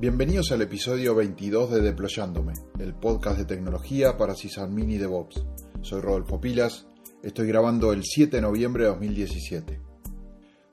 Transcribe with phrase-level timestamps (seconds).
[0.00, 5.44] Bienvenidos al episodio 22 de Deployándome, el podcast de tecnología para sysadmin y DevOps.
[5.82, 6.86] Soy Rodolfo Pilas,
[7.20, 9.80] estoy grabando el 7 de noviembre de 2017.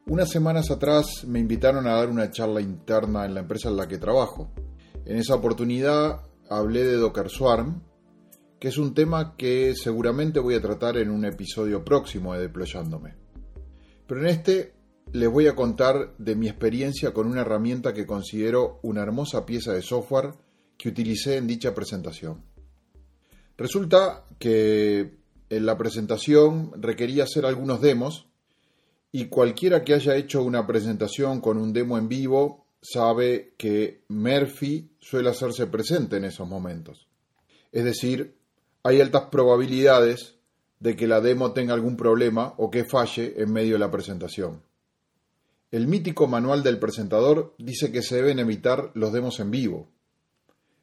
[0.06, 3.88] Unas semanas atrás me invitaron a dar una charla interna en la empresa en la
[3.88, 4.54] que trabajo.
[5.06, 7.82] En esa oportunidad hablé de Docker Swarm,
[8.60, 13.16] que es un tema que seguramente voy a tratar en un episodio próximo de Deployándome.
[14.06, 14.76] Pero en este
[15.12, 19.74] les voy a contar de mi experiencia con una herramienta que considero una hermosa pieza
[19.74, 20.34] de software
[20.78, 22.44] que utilicé en dicha presentación.
[23.58, 25.18] Resulta que
[25.50, 28.28] en la presentación requería hacer algunos demos
[29.12, 34.92] y cualquiera que haya hecho una presentación con un demo en vivo sabe que Murphy
[35.00, 37.08] suele hacerse presente en esos momentos.
[37.72, 38.36] Es decir,
[38.84, 40.36] hay altas probabilidades
[40.80, 44.62] de que la demo tenga algún problema o que falle en medio de la presentación.
[45.72, 49.90] El mítico manual del presentador dice que se deben evitar los demos en vivo.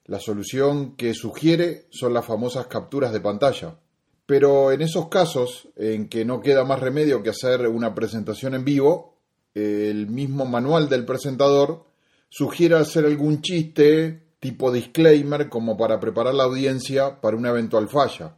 [0.07, 3.79] La solución que sugiere son las famosas capturas de pantalla.
[4.27, 8.65] Pero en esos casos en que no queda más remedio que hacer una presentación en
[8.65, 9.17] vivo,
[9.55, 11.85] el mismo manual del presentador
[12.29, 18.37] sugiere hacer algún chiste tipo disclaimer como para preparar la audiencia para una eventual falla.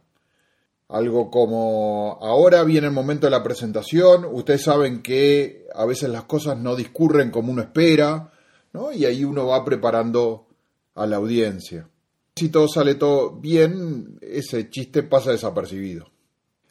[0.87, 6.25] Algo como, ahora viene el momento de la presentación, ustedes saben que a veces las
[6.25, 8.31] cosas no discurren como uno espera,
[8.71, 8.91] ¿no?
[8.91, 10.47] Y ahí uno va preparando
[10.93, 11.89] a la audiencia.
[12.35, 16.11] Si todo sale todo bien, ese chiste pasa desapercibido.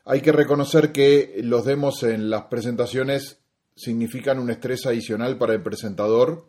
[0.04, 3.38] Hay que reconocer que los demos en las presentaciones
[3.74, 6.46] significan un estrés adicional para el presentador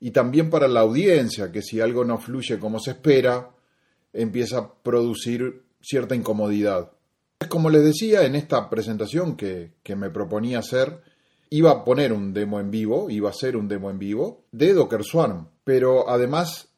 [0.00, 3.50] y también para la audiencia, que si algo no fluye como se espera,
[4.12, 6.92] empieza a producir cierta incomodidad.
[7.48, 11.02] Como les decía, en esta presentación que, me proponía hacer,
[11.50, 14.72] iba a poner un demo en vivo, iba a ser un demo en vivo de
[14.72, 16.68] Docker Swarm, pero además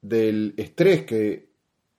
[0.00, 1.50] del estrés que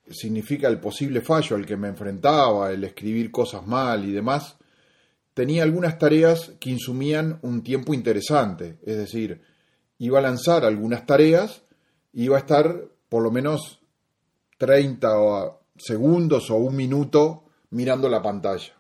[0.09, 4.57] significa el posible fallo al que me enfrentaba, el escribir cosas mal y demás,
[5.33, 9.41] tenía algunas tareas que insumían un tiempo interesante, es decir,
[9.97, 11.63] iba a lanzar algunas tareas,
[12.13, 13.79] iba a estar por lo menos
[14.57, 15.07] 30
[15.77, 17.42] segundos o un minuto
[17.73, 18.73] mirando la pantalla.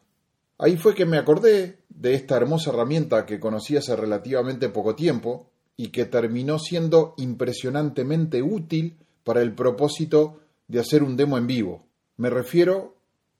[0.59, 5.49] Ahí fue que me acordé de esta hermosa herramienta que conocí hace relativamente poco tiempo
[5.75, 11.85] y que terminó siendo impresionantemente útil para el propósito de hacer un demo en vivo.
[12.17, 12.95] Me refiero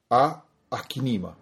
[0.09, 1.37] a Askinima.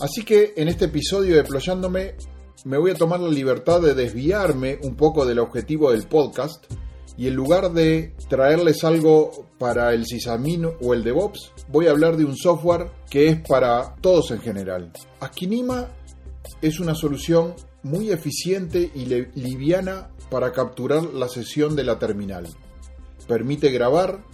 [0.00, 2.16] Así que en este episodio de Ployándome
[2.64, 6.64] me voy a tomar la libertad de desviarme un poco del objetivo del podcast
[7.16, 12.16] y en lugar de traerles algo para el sysadmin o el DevOps, voy a hablar
[12.16, 14.92] de un software que es para todos en general.
[15.20, 15.88] Askinima
[16.60, 22.46] es una solución muy eficiente y liviana para capturar la sesión de la terminal.
[23.26, 24.24] Permite grabar,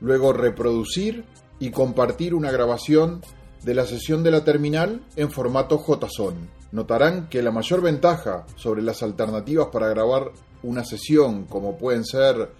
[0.00, 1.24] luego reproducir
[1.58, 3.22] y compartir una grabación
[3.62, 6.34] de la sesión de la terminal en formato JSON
[6.72, 10.32] notarán que la mayor ventaja sobre las alternativas para grabar
[10.62, 12.50] una sesión como pueden ser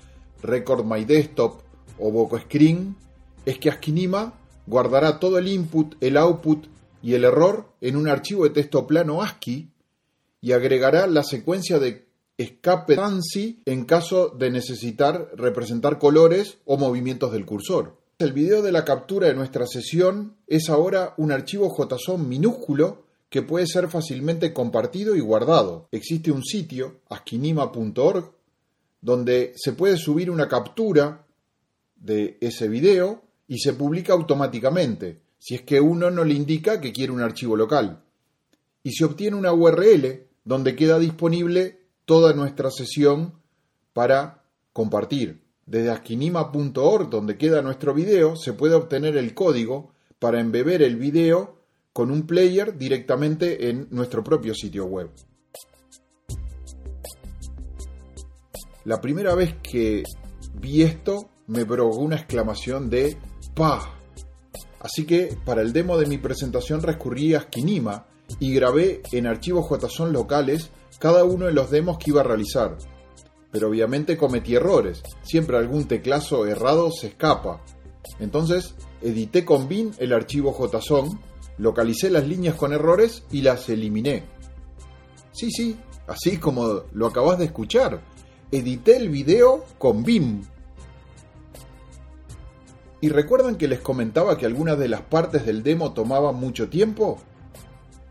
[0.43, 1.61] Record My Desktop
[1.99, 2.97] o Voco Screen
[3.45, 4.35] es que Askinima
[4.67, 6.67] guardará todo el input, el output
[7.03, 9.71] y el error en un archivo de texto plano ASCII
[10.41, 12.09] y agregará la secuencia de
[12.39, 18.00] escape ANSI en caso de necesitar representar colores o movimientos del cursor.
[18.21, 23.41] El video de la captura de nuestra sesión es ahora un archivo JSON minúsculo que
[23.41, 25.89] puede ser fácilmente compartido y guardado.
[25.91, 28.31] Existe un sitio, askinima.org,
[29.01, 31.25] donde se puede subir una captura
[31.97, 36.93] de ese video y se publica automáticamente, si es que uno no le indica que
[36.93, 38.03] quiere un archivo local.
[38.83, 43.33] Y se obtiene una URL donde queda disponible toda nuestra sesión
[43.95, 44.43] para
[44.75, 45.40] compartir.
[45.71, 51.61] Desde askinima.org, donde queda nuestro video, se puede obtener el código para embeber el video
[51.93, 55.11] con un player directamente en nuestro propio sitio web.
[58.85, 60.03] La primera vez que
[60.55, 63.17] vi esto me provocó una exclamación de
[63.55, 63.95] ¡Pa!
[64.81, 68.09] Así que para el demo de mi presentación recurrí a Skinima
[68.41, 72.77] y grabé en archivos JSON locales cada uno de los demos que iba a realizar.
[73.51, 77.61] Pero obviamente cometí errores, siempre algún teclazo errado se escapa.
[78.19, 81.19] Entonces edité con bin el archivo JSON
[81.61, 84.25] localicé las líneas con errores y las eliminé.
[85.33, 85.77] Sí, sí,
[86.07, 88.01] así como lo acabas de escuchar.
[88.51, 90.43] Edité el video con BIM.
[93.03, 97.19] ¿Y recuerdan que les comentaba que algunas de las partes del demo tomaban mucho tiempo?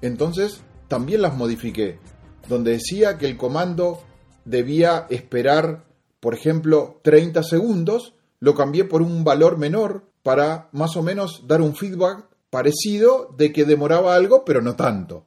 [0.02, 2.00] Entonces también las modifiqué,
[2.48, 4.02] donde decía que el comando
[4.46, 5.86] debía esperar,
[6.20, 11.62] por ejemplo, 30 segundos, lo cambié por un valor menor para más o menos dar
[11.62, 15.26] un feedback parecido de que demoraba algo, pero no tanto.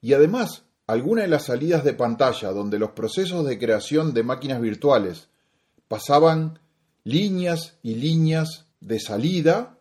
[0.00, 4.60] Y además, alguna de las salidas de pantalla donde los procesos de creación de máquinas
[4.60, 5.28] virtuales
[5.88, 6.58] pasaban
[7.04, 9.78] líneas y líneas de salida,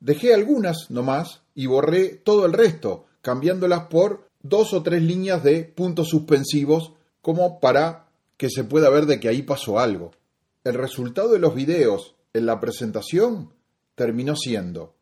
[0.00, 5.64] dejé algunas nomás y borré todo el resto, cambiándolas por dos o tres líneas de
[5.64, 6.92] puntos suspensivos
[7.26, 8.06] como para
[8.36, 10.12] que se pueda ver de que ahí pasó algo.
[10.62, 13.52] El resultado de los videos en la presentación
[13.96, 14.94] terminó siendo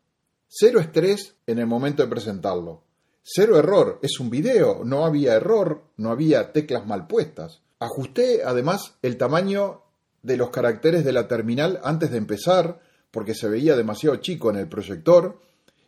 [0.49, 2.83] cero estrés en el momento de presentarlo,
[3.23, 7.61] cero error, es un video, no había error, no había teclas mal puestas.
[7.79, 9.83] Ajusté además el tamaño
[10.23, 12.81] de los caracteres de la terminal antes de empezar,
[13.11, 15.43] porque se veía demasiado chico en el proyector,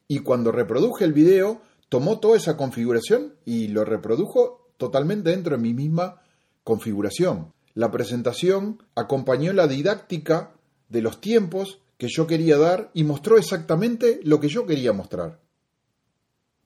[0.06, 5.62] y cuando reproduje el video, tomó toda esa configuración y lo reprodujo totalmente dentro de
[5.62, 6.20] mi misma
[6.66, 7.52] configuración.
[7.74, 10.52] La presentación acompañó la didáctica
[10.88, 15.38] de los tiempos que yo quería dar y mostró exactamente lo que yo quería mostrar.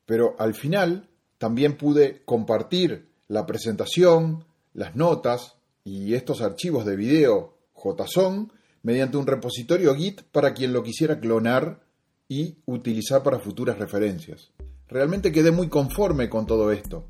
[0.06, 7.58] Pero al final también pude compartir la presentación, las notas y estos archivos de video
[7.74, 8.50] JSON
[8.82, 11.82] mediante un repositorio Git para quien lo quisiera clonar
[12.26, 14.50] y utilizar para futuras referencias.
[14.88, 17.04] Realmente quedé muy conforme con todo esto.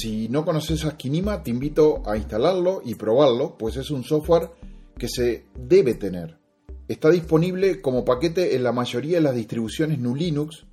[0.00, 4.48] Si no conoces Askinima, te invito a instalarlo y probarlo, pues es un software
[4.96, 6.38] que se debe tener.
[6.86, 10.66] Está disponible como paquete en la mayoría de las distribuciones GNU Linux.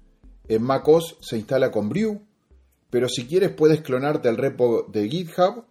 [0.48, 2.22] En macOS se instala con Brew,
[2.92, 5.66] pero si quieres puedes clonarte el repo de GitHub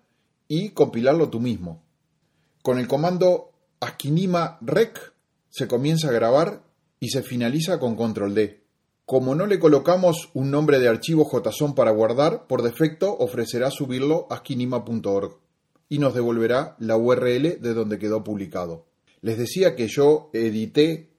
[0.48, 1.80] y compilarlo tú mismo.
[2.60, 5.14] Con el comando askinima rec
[5.48, 6.64] se comienza a grabar
[6.98, 8.63] y se finaliza con control D.
[9.06, 14.26] Como no le colocamos un nombre de archivo JSON para guardar, por defecto ofrecerá subirlo
[14.30, 15.38] a askinima.org
[15.90, 18.86] y nos devolverá la URL de donde quedó publicado.
[19.20, 21.10] Les decía que yo edité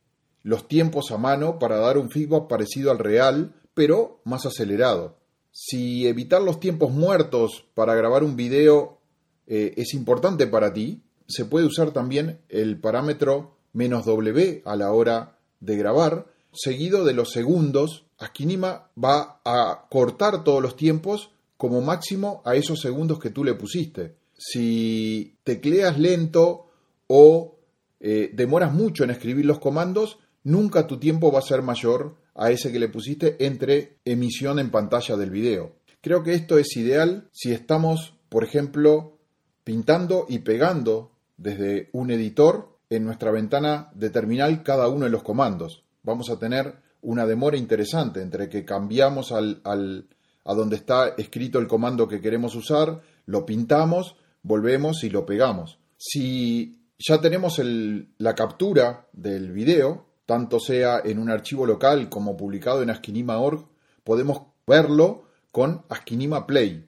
[0.42, 5.18] los tiempos a mano para dar un feedback parecido al real, pero más acelerado.
[5.52, 9.00] Si evitar los tiempos muertos para grabar un video
[9.46, 14.92] eh, es importante para ti, se puede usar también el parámetro menos W a la
[14.92, 18.06] hora de grabar, seguido de los segundos.
[18.18, 23.54] Askinima va a cortar todos los tiempos como máximo a esos segundos que tú le
[23.54, 24.16] pusiste.
[24.38, 26.68] Si tecleas lento
[27.08, 27.56] o
[28.00, 32.52] eh, demoras mucho en escribir los comandos, nunca tu tiempo va a ser mayor a
[32.52, 35.76] ese que le pusiste entre emisión en pantalla del video.
[36.02, 39.18] Creo que esto es ideal si estamos, por ejemplo,
[39.64, 45.24] pintando y pegando desde un editor en nuestra ventana de terminal cada uno de los
[45.24, 45.85] comandos.
[46.06, 51.68] Vamos a tener una demora interesante entre que cambiamos al, a donde está escrito el
[51.68, 55.80] comando que queremos usar, lo pintamos, volvemos y lo pegamos.
[55.98, 62.84] Si ya tenemos la captura del video, tanto sea en un archivo local como publicado
[62.84, 63.68] en askinima.org,
[64.04, 66.88] podemos verlo con askinima play,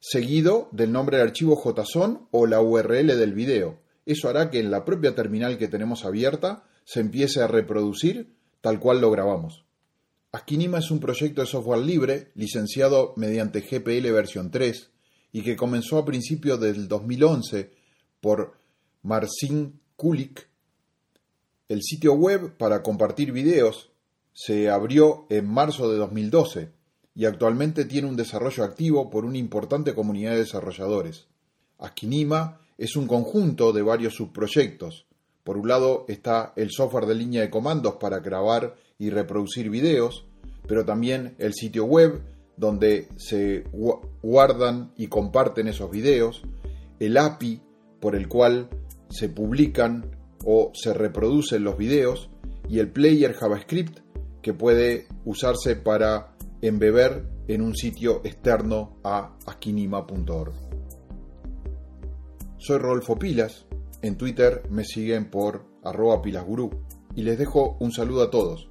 [0.00, 3.78] seguido del nombre del archivo JSON o la URL del video.
[4.06, 8.80] Eso hará que en la propia terminal que tenemos abierta se empiece a reproducir tal
[8.80, 9.66] cual lo grabamos.
[10.32, 14.90] Askinima es un proyecto de software libre licenciado mediante GPL versión 3
[15.32, 17.70] y que comenzó a principios del 2011
[18.22, 18.56] por
[19.02, 20.48] Marcin Kulik
[21.68, 23.90] el sitio web para compartir videos
[24.32, 26.70] se abrió en marzo de 2012
[27.16, 31.26] y actualmente tiene un desarrollo activo por una importante comunidad de desarrolladores.
[31.78, 35.06] Askinima es un conjunto de varios subproyectos.
[35.46, 40.26] Por un lado está el software de línea de comandos para grabar y reproducir videos,
[40.66, 42.20] pero también el sitio web
[42.56, 43.62] donde se
[44.22, 46.42] guardan y comparten esos videos,
[46.98, 47.62] el API
[48.00, 48.68] por el cual
[49.08, 50.10] se publican
[50.44, 52.28] o se reproducen los videos
[52.68, 54.00] y el player JavaScript
[54.42, 60.54] que puede usarse para embeber en un sitio externo a askinima.org.
[62.58, 63.66] Soy Rodolfo Pilas,
[64.06, 66.70] en Twitter me siguen por arroba pilasgurú
[67.14, 68.68] y les dejo un saludo a todos.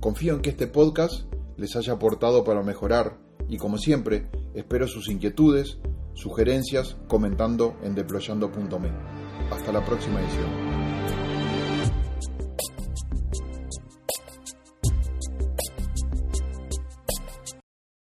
[0.00, 1.26] Confío en que este podcast
[1.56, 5.78] les haya aportado para mejorar y como siempre espero sus inquietudes,
[6.14, 8.90] sugerencias comentando en deployando.me.
[9.50, 10.83] Hasta la próxima edición.